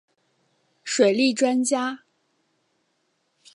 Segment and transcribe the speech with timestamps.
[0.83, 1.99] 水利专家。